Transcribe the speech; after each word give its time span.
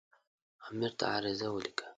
امیر 0.67 0.91
ته 0.99 1.05
عریضه 1.15 1.47
ولیکله. 1.51 1.89